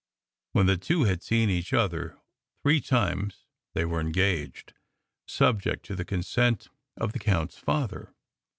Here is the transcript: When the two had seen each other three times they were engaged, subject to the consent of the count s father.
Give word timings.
When 0.53 0.65
the 0.65 0.77
two 0.77 1.03
had 1.03 1.21
seen 1.21 1.51
each 1.51 1.73
other 1.73 2.17
three 2.63 2.81
times 2.81 3.45
they 3.75 3.85
were 3.85 4.01
engaged, 4.01 4.73
subject 5.27 5.85
to 5.85 5.95
the 5.95 6.03
consent 6.05 6.69
of 6.97 7.13
the 7.13 7.19
count 7.19 7.53
s 7.53 7.59
father. 7.59 8.11